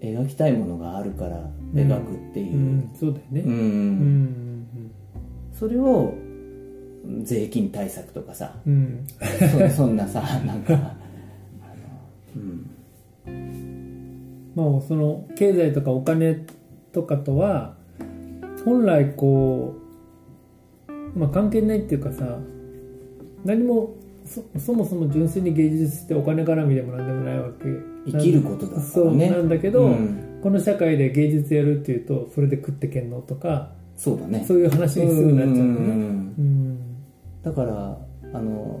[0.00, 2.56] 描きたいものがあるから描くっていう。
[2.56, 3.40] う、んそうだよね。
[3.42, 3.52] うん。
[3.52, 4.66] うん
[5.52, 6.14] それを
[7.22, 8.54] 税金対策とかさ。
[8.66, 9.06] うん。
[9.68, 10.94] そそんなさ なんか
[14.54, 16.44] まあその経済とかお金
[16.92, 17.76] とかとは
[18.64, 19.74] 本来こ
[20.88, 22.38] う、まあ、関係ないっていうかさ
[23.44, 23.94] 何も
[24.30, 27.64] そそもそも純粋に芸術ってお金絡みでも何でもないわけ。
[28.12, 28.86] 生きることだからね。
[28.86, 30.40] そうなんだけど、うん。
[30.40, 34.44] この社会で芸術やるっていうとそれで食ってけんのとかそうだね。
[34.46, 35.94] そういう話にすぐなっちゃうのね。
[35.94, 36.34] ん。
[36.38, 36.78] うん。
[37.42, 37.98] だから
[38.32, 38.80] あの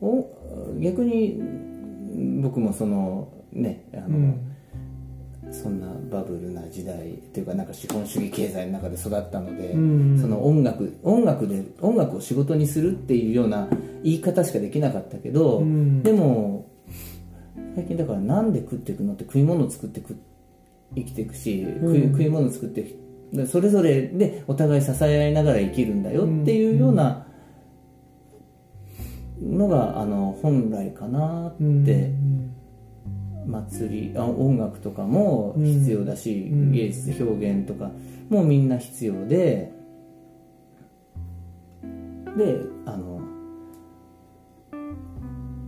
[0.00, 1.40] お逆に
[2.42, 4.51] 僕もそのねあの、うん
[5.52, 13.68] そんなバブルな時代っていうかなんか資本主義経済の中で育ったので、うんその音楽音楽で音楽を仕事にするっていうような
[14.02, 16.02] 言い方しかできなかったけど、うん。
[16.02, 16.66] でも
[17.74, 20.18] 最近だからなんで食っていくのって食い物を作ってく
[20.94, 22.12] 生きていくし、食いうん。
[22.12, 27.26] 食い物を作ってそれぞれでお互い支え合いながら生きるんだよっていうような
[29.40, 32.54] のがあの本来かなって、うん
[33.46, 37.90] 祭りあ音楽とかも必要だし、うん芸術表現とか
[38.28, 39.72] もみんな必要で
[42.36, 43.20] であの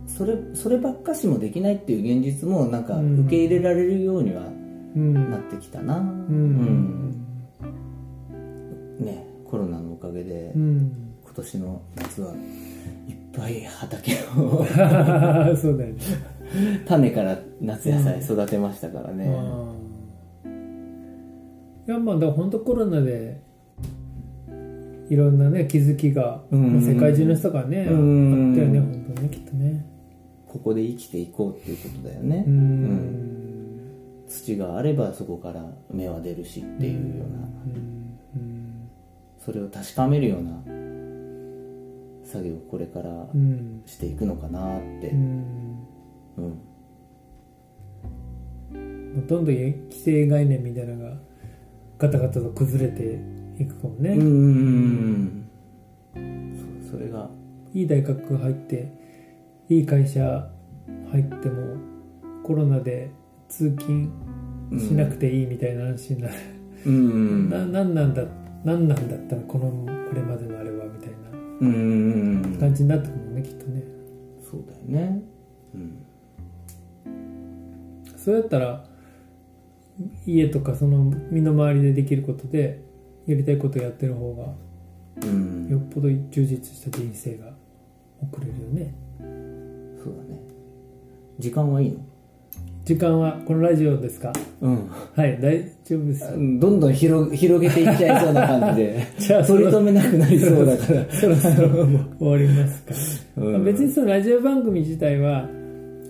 [0.07, 3.19] それそればっかしもできないっていう現実もなんかうん。
[3.25, 5.29] 受け入れられるようにはうん。
[5.29, 7.25] なってきたな、ううん。
[8.99, 11.11] ねコロナのおかげでうん。
[11.23, 12.33] 今年の夏は
[13.07, 14.65] いっぱい畑を
[15.57, 16.34] そうだよね
[16.85, 19.25] 種から夏野菜育てましたからね、
[21.87, 23.41] いやまあだ本当コロナで
[25.09, 26.73] いろんなね気づきが、うん。
[26.73, 28.49] まあ世界中の人がね、うん。
[28.49, 29.85] あったよね本当ねきっとね。
[30.47, 32.43] ここで生きていこうっていうことだよね。
[32.47, 34.25] うん。
[34.27, 37.37] 土があればそこから芽は出るしっていうような。
[37.37, 38.41] うん。
[38.41, 38.89] うん。
[39.39, 40.51] それを確かめるような
[42.23, 43.83] 作業をこれからうん。
[43.85, 45.74] していくのかなってうん
[46.37, 46.59] うん。
[49.27, 51.17] どんどん既成概念みたいなのが
[51.97, 53.19] ガタガタと崩れて
[53.61, 55.49] いくかもね、うん
[56.15, 56.99] うんそう。
[56.99, 57.29] それが
[57.73, 58.91] いい大学入って
[59.69, 60.49] いい会社
[61.11, 61.77] 入っても
[62.43, 63.09] コロナで
[63.47, 64.11] 通勤
[64.77, 66.33] しなくていいみたいな話になる、
[66.85, 67.49] うん。
[67.49, 68.23] ななんなんだ
[68.63, 69.71] なんなんだったのこの
[70.09, 71.09] これまでのあれはみたい
[71.61, 72.41] うんうん。
[72.53, 73.83] な感じになってくるもんねきっとね。
[74.41, 75.21] そうだよね。
[75.29, 75.34] うん
[78.25, 78.83] そうやったら
[80.25, 82.81] 家とかその身の回りでできることで
[83.27, 84.53] やりたいことやってる方が
[85.27, 85.67] うん。
[85.69, 87.53] よっぽど充実した人生が
[88.21, 88.93] 送れるよね。
[90.03, 90.39] そうだね。
[91.39, 91.99] 時間はいいの？
[92.83, 94.33] 時間はこのラジオですか？
[94.61, 94.89] うん。
[95.15, 96.31] はい大丈夫ですよ。
[96.31, 99.07] どんどん広広げていっちゃいそうな感じで。
[99.17, 101.05] じゃあ取り留めなくなりそうだから。
[101.11, 101.87] そろそろ
[102.19, 102.83] 終わります
[103.35, 103.63] か、うん。
[103.63, 105.47] 別にそのラジオ番組自体は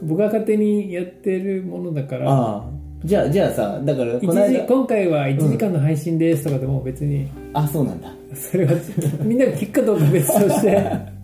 [0.03, 2.65] 僕が勝手にやってるものだからああ。
[3.03, 8.12] じゃあじゃあさだから一この間時今回は1時間の配信ですとかでも別にあそうなんだ。
[8.34, 8.73] それは
[9.21, 11.15] みんなが聞くかどうか別として。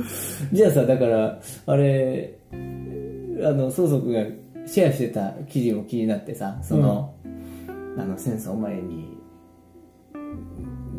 [0.52, 2.54] じゃあさだからあれあ
[3.52, 4.24] の相続が
[4.66, 7.12] シェアしてた記事も気になってさその、
[7.96, 9.18] あの戦争前に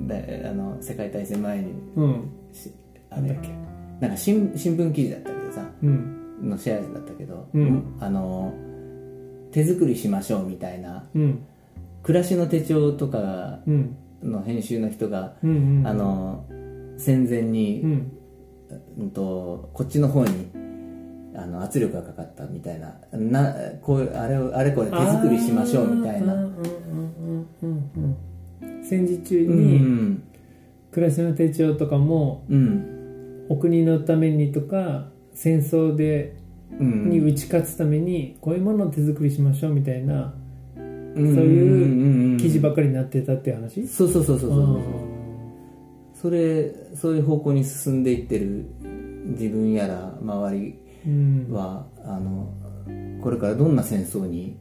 [0.08, 0.16] だ
[0.50, 2.30] あの世界大戦前にうん。
[2.54, 2.72] し
[3.10, 3.50] あれなんだっけ
[4.00, 7.98] なんか新新聞記事だったけどさうんのシェアだったけど、うん。
[8.00, 8.54] あの
[9.52, 11.46] 手作りしましょうみたいなうん。
[12.04, 13.98] 暮らしの手帳とかうん。
[14.24, 16.46] の編集の人が、うんうんあの
[16.98, 18.12] 戦前に、うん。
[19.00, 20.50] うんとこっちの方に
[21.36, 26.48] あの圧力がかかったみたいななこうあれをあれこれ手作りしましょうみたいな。
[28.84, 30.24] 戦時中うにん。
[30.92, 32.98] 暮らしの手帳とかもうん。
[33.50, 36.36] お国のためにとか戦争で
[36.80, 37.10] うん。
[37.10, 40.34] に打ち勝つためにこういうものを手作りしましょうみたいな
[41.16, 44.78] そういそう記事ばっかりになってたっていう話そうそうそうそうそうそう。
[44.78, 44.82] あ
[46.14, 48.66] それそういう方向に進んでいってる
[49.26, 51.54] 自分やら周りーうん。
[51.54, 52.54] はあの
[53.22, 54.58] これからどんな戦争に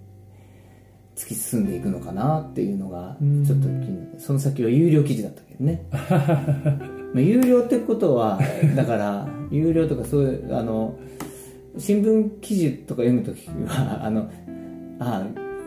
[1.14, 3.44] 突き進んでいくのかなっていうのがうん。
[3.46, 5.86] ちょっと気にその先は有料記事だったけどね
[7.12, 8.38] まあ有料ってことは
[8.76, 10.98] だから有料とかそういうあの
[11.78, 14.30] 新聞記事とか読むときは あの
[14.98, 15.26] あ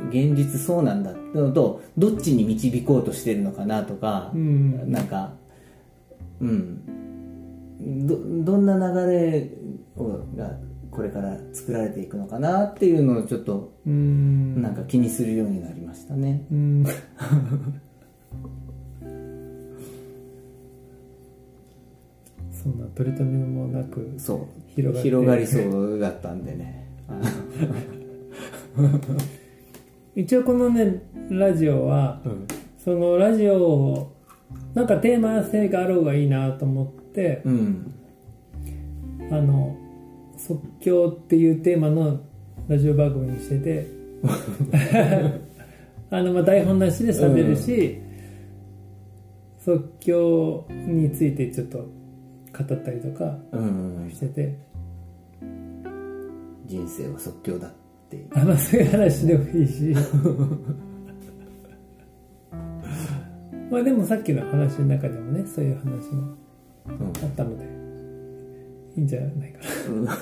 [0.09, 4.91] 現実そうなんだってのとどっちに導こうとしてるのかなとか、うん。
[4.91, 5.33] なんか
[6.41, 8.07] うん。
[8.07, 9.49] どどんな流れ
[9.97, 10.57] をが
[10.91, 14.61] これから作られていくのかなっていうのをちょっとうん。
[14.61, 16.45] なんか気にするようになりましたね。
[16.51, 16.85] うん
[22.63, 24.47] そんな取り留めもなくそう。
[24.73, 26.87] 広がりそうだったんでね。
[27.09, 27.19] あ
[30.15, 32.47] 一応このねラジオはうん
[32.77, 34.13] そのラジオを
[34.73, 37.93] なんかテーマ性があろうがいいなと思ってうん。
[39.29, 39.75] あの
[40.37, 42.21] 即興っていうテーマの
[42.67, 43.87] ラジオ番組にしてて
[46.09, 47.97] あのまあ台本なしで喋るし、
[49.57, 51.85] 即興についてちょっと
[52.53, 54.09] 語ったりとかうん。
[54.13, 54.55] してて。
[56.65, 57.71] 人生は即興だっ
[58.09, 58.25] て。
[58.35, 59.93] あまあそういう話でもいいし。
[63.71, 66.35] まあでもさっきの話の中でもねそういう話も
[66.87, 67.07] うん。
[67.07, 67.65] あったので
[68.95, 69.59] いいんじゃないか
[70.05, 70.17] な。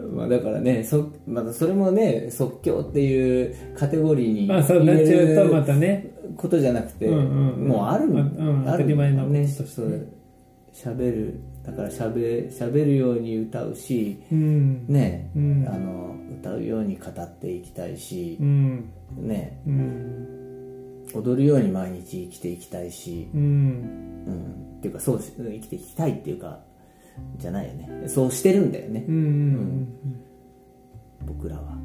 [0.16, 6.12] まあだからねそ,、まだそれもね即興っていうカテゴリーにまあそうなっちゃうとまたね。
[6.36, 7.22] ことじゃなくて、うんうん
[7.54, 7.68] うん。
[7.68, 10.06] もうある、まあうんある当たり前のねとしてそう
[10.78, 14.86] 喋るだから喋喋るように歌うしうん。
[14.86, 15.68] ね、うん。
[15.68, 18.92] あの歌うように語っていきたいしう、ん。
[19.16, 19.60] ね。
[19.66, 21.08] うん。
[21.14, 23.40] 踊るように毎日生きていきたいし、うん。
[23.40, 26.60] うん、っていうかそうし生きていきたいっていうか
[27.38, 28.08] じゃないよね。
[28.08, 29.04] そうしてるんだよね、
[31.26, 31.76] 僕らは、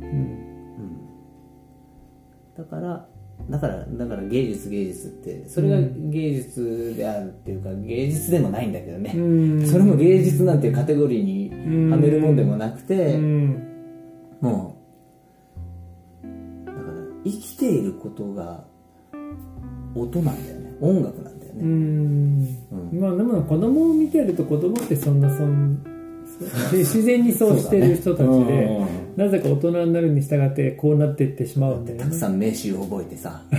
[2.55, 3.07] だから
[3.49, 9.67] だからだから芸術芸術ってそれが芸術であるっていうか芸術でもないんだけどね、うん。
[9.67, 11.91] それも芸術なんていうカテゴリーにうん。
[11.91, 13.97] はめるもんでもなくて、うん。
[14.39, 14.77] も
[16.23, 16.27] う
[16.65, 16.85] だから
[17.25, 18.63] 生きていることが
[19.95, 20.73] 音なんだよね。
[20.79, 22.43] 音楽なんだようね、ん。
[22.93, 25.83] まあでも子供を見てると子供ってそんなそん
[26.71, 32.03] で自然にそうしてる人たちでねなぜか大人になるに従ってこうなっていってしまうんだよね。
[32.03, 33.43] たくさん名詞を覚えてさ。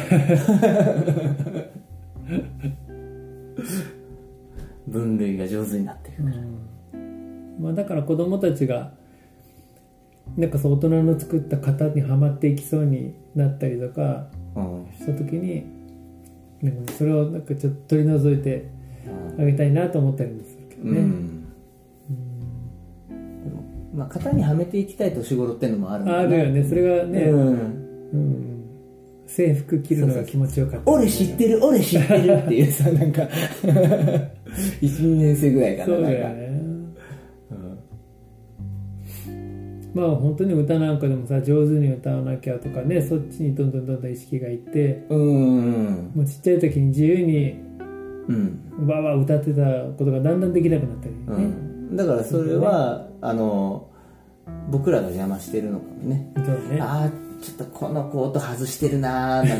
[4.89, 6.25] 分類が上手になってる
[7.61, 8.93] まあ、だから子供たちが
[10.37, 14.87] なんかそう大人の作った型にはまっていきそうになったりとかうん。
[14.99, 15.65] した時に
[16.61, 18.69] なんかそれをなんかちょっと取り除いて
[19.39, 21.34] あげたいなと思ったりもするけどね、うん
[23.95, 26.65] まあ型にはめていきたい年頃ってのもあるんだあるよね。
[26.65, 27.49] それがね、うん。
[28.13, 28.65] うん。
[29.27, 30.91] 制服着るのが気持ちよかった。
[30.91, 33.23] 俺知ってる俺知ってるっていうさなんか。
[34.83, 36.55] 12年生ぐらいかなそうだよね。
[39.95, 45.19] まあ本当に歌なんかでもさ上手に歌わなきゃとかねそっちにどんどんどんどん意識がいってうん。
[45.19, 47.55] うんもうちっちゃい時に自由に
[48.29, 48.65] うん。
[48.87, 49.63] わーわー歌ってた
[49.97, 51.41] ことがだんだんできなくなったりね、う
[51.93, 53.89] ん、だからそれは、あの
[54.71, 56.31] 僕らが邪魔してるのかもね。
[56.71, 56.79] ね。
[56.79, 57.11] ああ
[57.43, 59.59] ちょっとこの子音外してるなーなん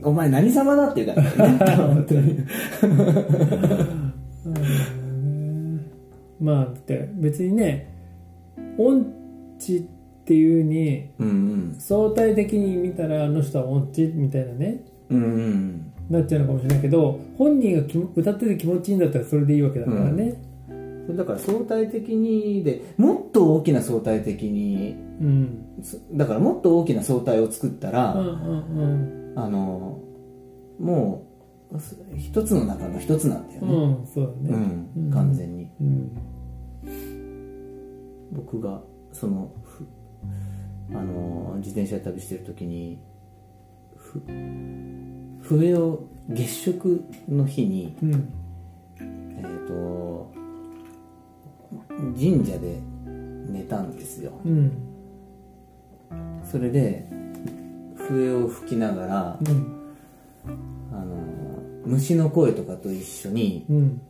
[0.02, 1.58] お前何様だって言うからね。
[1.76, 2.38] 本当に。
[6.40, 7.94] まあだって別にね
[8.78, 9.06] 音
[9.58, 9.82] 痴っ
[10.24, 14.80] ていうにうん相対的に見たらあの人は音痴みたいなね。
[15.10, 20.40] うんうんなっちゃうのかもしれないけど本人が歌ってて気持ちいいんだったらそれでいいわけだからね。
[20.68, 21.16] うん。
[21.16, 25.66] だから相対的にでもっと大きな相対的にうん。
[25.82, 28.32] そだからもっと大きな相対を作ったら、うんう
[29.32, 30.00] んあの
[30.78, 31.26] も
[31.72, 31.78] う
[32.16, 35.10] 一つの中の一つなんだよね、うんうんそうだうねん。
[35.12, 35.70] 完全に。
[35.80, 36.10] うん。
[38.32, 39.86] 僕がそのふ
[40.92, 42.98] あの自転車旅してる時に
[43.96, 44.22] ふ
[45.48, 48.32] 笛を月食の日に、うん。
[48.98, 50.32] えー、と
[51.88, 52.80] 神社で
[53.48, 54.32] 寝たんですよ。
[54.44, 54.72] うん。
[56.44, 57.08] それで
[57.96, 59.94] 笛を吹きながらうん。
[60.92, 61.16] あの
[61.84, 64.00] 虫の声とかと一緒に、うん。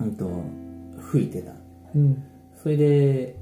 [0.00, 0.42] うん、と
[1.10, 1.52] 吹いてた。
[1.94, 2.22] うん。
[2.62, 3.36] それで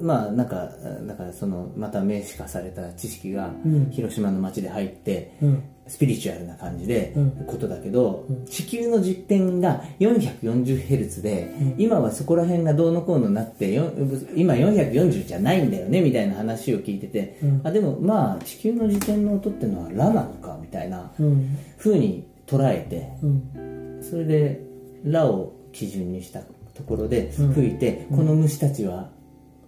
[0.00, 0.70] まあなんか
[1.06, 3.90] だからそのまた名詞化された知識がうん。
[3.90, 5.62] 広島の街で入ってうん。
[5.86, 7.30] スピリチュアルな感じでうん。
[7.46, 8.44] ことだけど、うん。
[8.46, 11.74] 地球の実点が 440Hz で、うん。
[11.78, 13.92] 今はそこら辺がどうのこうのなってよ
[14.34, 17.60] 今440じゃないんだよねみたいな話を聞いてて、うん。
[17.64, 21.58] あでもまあ地球の時点の音っていうのはラなのかみたいなうん。
[21.78, 24.00] 風に捉えてうん。
[24.02, 24.60] それで
[25.04, 26.40] ラを基準にした
[26.74, 27.52] ところでうん。
[27.54, 29.10] 吹いて、この虫たちは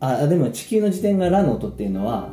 [0.03, 2.29] あでも地球の時点がラの音っていうのは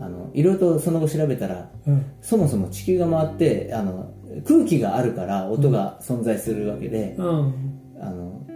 [0.00, 2.06] あのいろいろとその後調べたらうん。
[2.22, 4.12] そもそも地球が回ってあの
[4.46, 7.80] 空気があるから音が存在するわけで、うん。
[8.00, 8.46] あの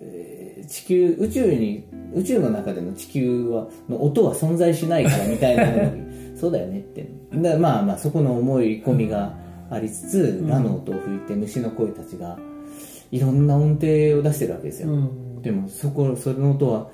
[0.00, 7.08] えー地球宇宙に宇宙の中での地球はの音は存在しないから みたいなのにそうだよねって。
[7.32, 9.36] だまあまあそこの思い込みが
[9.70, 10.48] ありつつ、ん。
[10.48, 12.36] ラの音を吹いて虫の声たちが
[13.12, 13.86] いろんな音程
[14.18, 15.42] を出してるわけですよ、うん。
[15.42, 16.88] でもそこその音は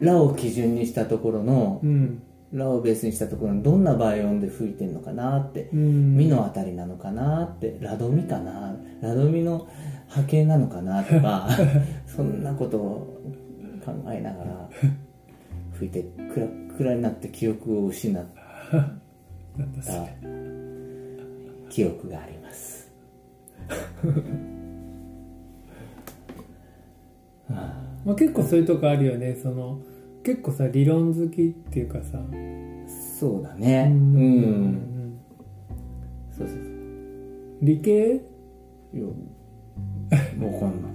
[0.00, 2.22] ラを基準にしたところの、うん。
[2.52, 6.16] ラをベースにしたところのどんな倍音で吹いてるのかなってうん。
[6.16, 9.68] ミのあたりなのかなってラドミかなラドミの
[10.08, 11.48] 波形なのかなとか
[12.06, 13.20] そんなことを
[13.84, 14.70] 考えながら
[15.72, 18.24] 吹いてクラクラになって記憶を失っ
[19.84, 20.06] た
[21.68, 22.92] 記憶があります
[28.06, 29.34] まあ、結構そういうとこあるよね。
[29.34, 29.80] その
[30.22, 32.20] 結構さ理論好きっていうかさ。
[33.18, 33.90] そうだね。
[33.92, 34.40] ううん。
[34.74, 35.18] ん。
[36.30, 36.58] そうそう
[37.62, 38.22] 理系？
[38.94, 40.92] いやわかんない。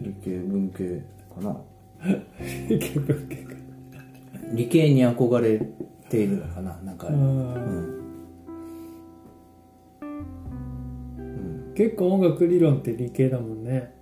[0.00, 1.02] 理系文系
[1.34, 1.60] かな。
[2.68, 3.54] 理系文系か。
[4.54, 5.60] 理系に憧れ
[6.08, 8.04] ているのかななんか、うん。
[11.74, 13.92] 結構音楽理論って理系だもんね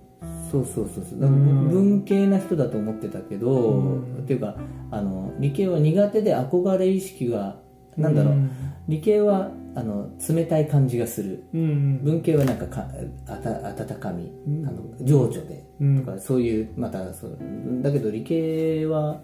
[0.53, 1.19] そうそうそうそう。
[1.19, 4.23] 文系な人だと思ってたけど、うん。
[4.23, 4.55] っていうか
[4.91, 7.55] あの理系は苦手で憧れ意識が
[7.97, 8.51] なんだろう、うん。
[8.87, 11.45] 理系はあの冷たい感じがする。
[11.55, 12.03] うん。
[12.03, 12.87] 文系はなんかか
[13.25, 14.67] あた温かみ、うん。
[14.67, 15.65] あの情緒で。
[15.81, 16.05] うん。
[16.05, 17.37] とかそういうまたそう
[17.81, 19.21] だけど理系は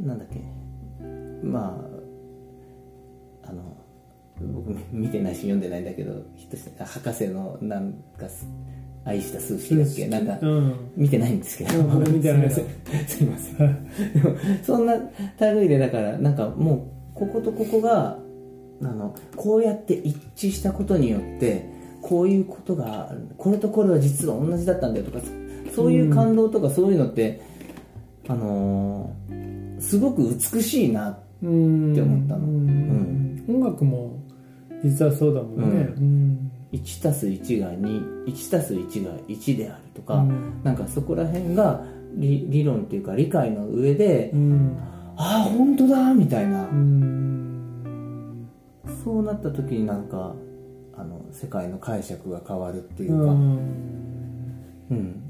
[0.00, 0.40] なんだっけ。
[1.44, 1.80] ま
[3.44, 3.62] ああの
[4.40, 6.24] 僕見てないし読んでないんだけど
[6.78, 8.48] 博士のなんかす
[9.04, 10.06] 愛した数式だっけ？
[10.08, 10.74] なんかうん。
[10.96, 12.42] 見てないんですけど、うん俺見てない。
[12.42, 12.64] なすい
[13.26, 13.56] ません。
[14.14, 14.94] でもそんな
[15.52, 18.18] 類でだからなんかもうこことここが
[18.82, 20.16] あのこうやって一
[20.48, 21.68] 致したことによって
[22.02, 25.20] こういうことがこれとこれは実は同じだったんだよとか
[25.74, 27.40] そういう感動とかそういうのって、
[28.28, 30.22] あのーすごく
[30.54, 32.46] 美しいなうんって思ったの。
[32.46, 33.44] うん。
[33.48, 34.18] 音楽も
[34.84, 35.88] 実はそうだもんね。
[35.96, 40.60] うん1たす1が21たす1が1であるとか、うん。
[40.62, 44.78] なんかそこら辺が理理論っていうか理解の上で、うん。
[45.16, 48.48] ああ本当だみたいな、うん。
[49.04, 50.34] そうなった時になんか
[50.96, 53.36] あの世界の解釈が変わるっていううか、ん。
[54.90, 55.22] うん。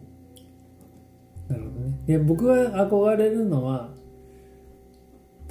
[1.48, 1.98] なるほどね。
[2.06, 3.88] で僕が憧れるのは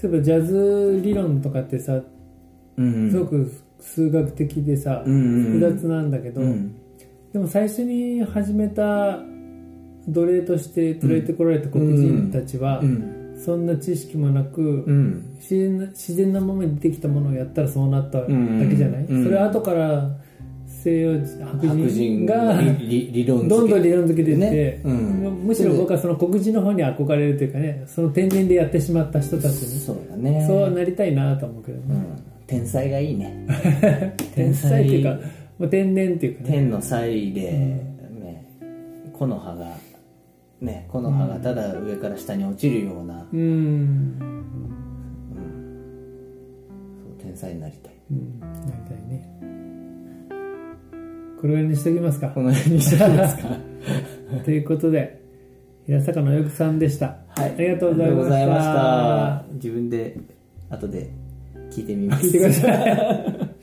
[0.01, 2.01] 例えばジャズ理論とかってさ
[2.77, 3.09] うん。
[3.09, 5.59] すごく数学的でさ、うんうんうん。
[5.59, 6.75] 複雑なんだけど、うん。
[7.33, 9.19] でも最初に始めた
[10.07, 13.15] 奴隷として連れてこられた黒人たちは、うん。
[13.43, 15.35] そんな知識もなく、うん。
[15.35, 18.33] 自然な自然なままに出てきたものをやったらそうなっただけ
[18.75, 19.23] じゃない、うん。
[19.23, 20.09] それは後から
[20.67, 22.25] 西洋人白白人
[23.11, 24.81] 人がどんどん理論付けてって、ね。
[24.83, 25.43] うん。
[25.45, 30.45] むしろ僕はその黒人の方に憧れるというかねその天然でやってしまった人たちにそうだね。
[30.47, 32.05] そうなりたいなと思うけどね、うん、
[32.49, 33.45] 天才がいいね。
[34.33, 35.19] 天才っていうか
[35.59, 36.49] もう天然っていうかね。
[36.49, 37.89] 天の才で、ね
[39.13, 39.67] 木の葉が
[40.61, 44.15] ね木の葉がただ上から下に落ちるような、うん、
[47.03, 47.93] そう天才になりたい。
[48.11, 49.29] うん、なりたいね。
[51.39, 52.29] これぐらいにしておきますか。
[52.29, 53.49] この辺にしてきますか。
[54.43, 55.21] ということで
[55.85, 57.53] 平坂のよくさんでした、はい。
[57.53, 58.35] ありがとうございました。
[58.35, 58.81] ありがとうござい
[59.27, 59.53] ました。
[59.53, 60.17] 自分で
[60.71, 61.18] 後で
[61.71, 62.27] 聞いてみます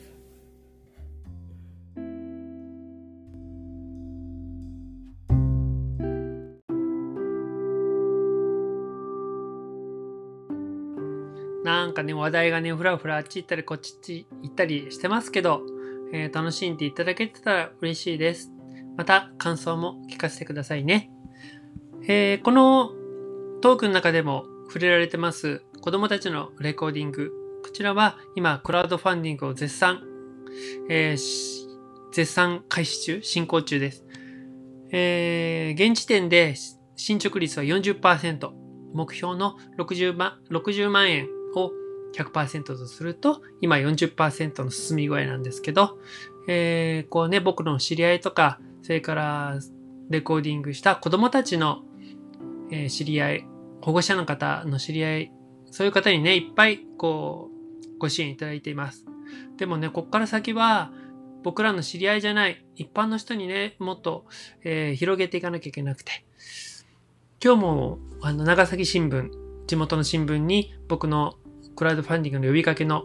[11.65, 15.63] なんかね、話題がね、ふらふらあっち行ったりこっち行ったりしてますけど、
[16.13, 18.53] えー楽しんでいただけてたら嬉しいです。
[18.97, 21.11] また、感想も聞かせてくださいね。
[22.07, 22.93] えーこの
[23.63, 27.46] トークの中でも触れられてます子供たちのレコーディング。
[27.77, 30.03] ちらは今、クラウドファンディングを絶賛、
[30.89, 31.67] えー
[32.11, 34.07] 絶賛開始中、進行中です。
[34.93, 36.55] えー現時点で
[36.97, 38.51] 進捗率は40%。
[38.95, 41.71] 目標の60万 ,60 万円を
[42.17, 45.99] 100%とすると、今40%の進み具合なんですけど、
[46.49, 49.59] えーこうね、僕の知り合いとか、それから
[50.09, 51.83] レコーディングした子供たちの、
[52.71, 53.47] えー知り合い、
[53.83, 55.33] 保護者の方の知り合い、
[55.71, 57.56] そういう方にね、いっぱいこう、
[57.99, 59.05] ご支援いただいています。
[59.57, 60.93] でもね、こっから先は、
[61.43, 64.27] 僕らの知り合いじゃない一般の人にね、もっと、
[64.65, 66.25] えー広げていかなきゃいけなくて、
[67.43, 69.31] 今日もあの長崎新聞、
[69.67, 71.37] 地元の新聞に僕の
[71.77, 73.05] クラウドファンディングの呼びかけの、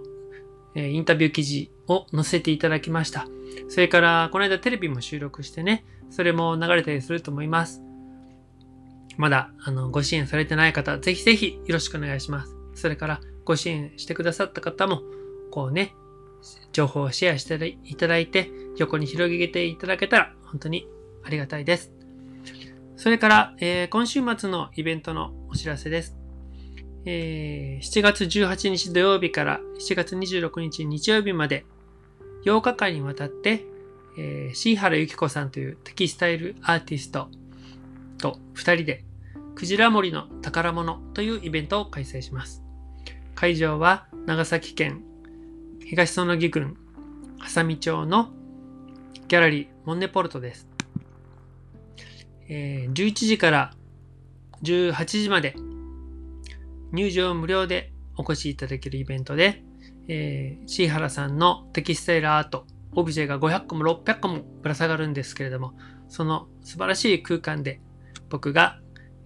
[0.76, 3.28] えーインタビュー記事を載せていただきました。
[3.70, 7.82] それから、この間テレビも収録してね、それも流れたりすると思います。
[9.18, 12.56] まだあのご支援されてない方、ぜひぜひよろしくお願いします。
[12.74, 15.02] それから、ご支援してくださった方も、
[15.52, 15.94] こうね、
[16.72, 20.88] 情報をシェアしていただいて、横に広げていただけたら、本当に
[21.24, 21.92] ありがたいです。
[22.98, 26.16] それから、えー今週末のイベントのお知らせです。
[27.06, 31.66] えー7月18日土曜日から7月26日日曜日まで
[32.46, 33.66] 8日間にわたって、
[34.18, 37.28] えー、シーハラユキコさんというテキスタイルアーティスト
[38.20, 39.04] と2人で
[39.56, 42.61] クジラ森の宝物というイベントを開催します。
[43.36, 45.03] 会場は長崎県
[45.86, 46.77] 東園木郡
[47.39, 48.29] 波佐見町の
[49.27, 50.67] ギャラリーモンネポルトです。
[52.47, 53.73] えー11時から
[54.63, 55.55] 18時まで
[56.91, 59.63] 入場無料でお越しいただけるイベントで、
[60.07, 65.73] えー、シーハラさんのテキスタイルアート、オブジェが500個も600個もぶら下がるんですけれども、
[66.09, 67.79] その素晴らしい空間で
[68.29, 68.79] 僕が、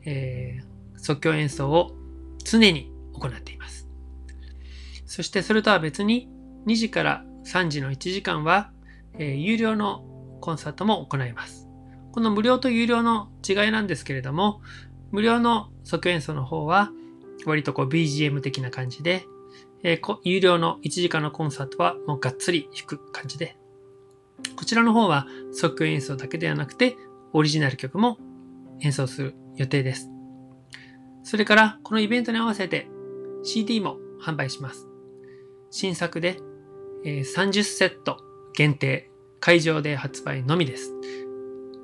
[0.06, 1.96] えー即興演奏を
[2.44, 3.85] 常に行っています。
[5.16, 6.28] そしてそれとは別に
[6.68, 8.72] 2時から3時の1時間は、
[9.18, 10.04] えー有料の
[10.42, 11.70] コンサートも行います。
[12.12, 14.60] この無料と有料の違いなんですけれども、
[15.12, 16.92] 無料の即演奏の方は
[17.46, 19.24] 割とこう BGM 的な感じで、
[19.84, 23.56] えー有料の1時間のコンサートはもうがっつり弾く感じで、
[24.58, 26.98] こちらの方は即興演奏だけではなくて、
[27.32, 28.18] オリジナル曲も
[28.82, 30.10] 演奏する予定です。
[31.24, 32.90] それから、このイベントに合わせて
[33.46, 34.85] CD も販売します。
[35.72, 36.38] 新作で、
[37.04, 38.18] え30セット
[38.54, 40.92] 限定、会場で発売のみです。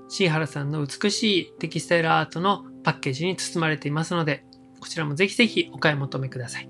[0.10, 4.44] シーハラさんの美しいテキスタイルアートのパッケージに包まれていますので、
[4.80, 6.70] こちらもぜひぜひお買い求めください。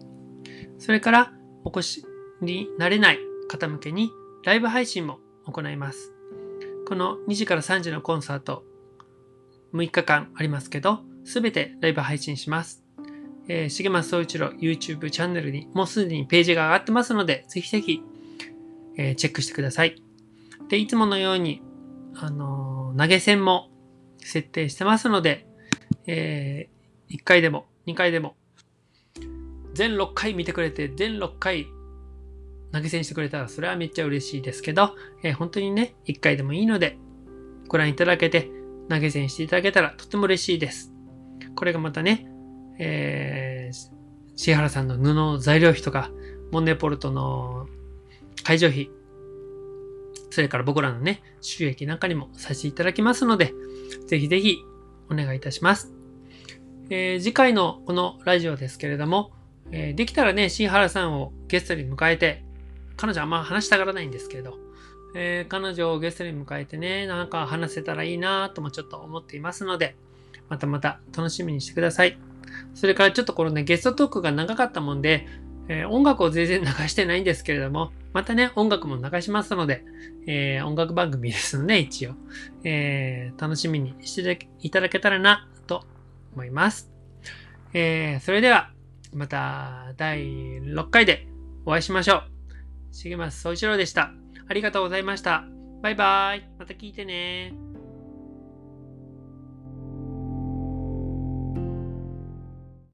[0.78, 1.34] それから、
[1.64, 2.06] お越し
[2.42, 4.12] になれない方向けに
[4.44, 6.14] ライブ配信も行います。
[6.88, 8.64] この2時から3時のコンサート、
[9.74, 12.81] 6日間ありますけど、すべてライブ配信します。
[13.54, 18.02] えー、重松総一郎 YouTube チャンネルにもうすでにページが上がってますので、ぜひぜひ、
[18.98, 20.02] えーチェックしてください。
[20.70, 21.62] で、いつものように、
[22.16, 23.70] あのー投げ銭も
[24.20, 25.48] 設定してますので、
[26.08, 26.70] え
[27.10, 28.38] 1回でも2回でも、
[29.74, 31.68] 全6回見てくれて、全6回
[32.72, 36.98] 投げ銭してくれたら、それはめっちゃ嬉しいですけど、えー本当にね、1回でもいいので、
[37.68, 38.50] ご覧いただけて、
[38.90, 40.94] 投げ銭していただけたらとても嬉しいです。
[41.56, 42.31] これがまたね、
[42.84, 43.92] えー、
[44.36, 46.10] シ原さんの布の材料費とか、
[46.52, 47.68] モンネポルトの
[48.44, 48.90] 会場費、
[50.32, 53.54] それから僕らのね、収益なんかにもさせていただきますので、
[54.08, 54.58] ぜひぜひ
[55.12, 55.94] お願いいたします。
[56.90, 59.32] えー次回のこのラジオですけれども、
[59.72, 62.44] えーできたらね、新原さんをゲストに迎えて、
[62.98, 64.58] 彼女あんま話したがらないんですけれど、
[65.14, 69.96] えー彼女をゲストに迎えてね、なんか話せたらいいなともちょっと思っていますので、
[70.50, 72.31] またまた楽しみにしてください。
[72.74, 75.28] それからちょっとこのね、ゲストトークが長かったもんで、
[75.68, 79.84] えー音楽を全然流してないんですけれども、またね、音楽も流しますので、
[80.28, 82.16] えー音楽番組ですので、一応、
[82.64, 85.84] えー楽しみにしていただけたらな、と
[86.34, 86.92] 思います。
[87.74, 88.72] えそれでは、
[89.14, 90.20] また第
[90.62, 91.28] 6回で
[91.66, 92.24] お会いしましょう。
[92.92, 94.12] 重松総一郎でした。
[94.48, 95.46] ありがとうございました。
[95.82, 96.50] バイバイ。
[96.60, 97.71] また聞いてね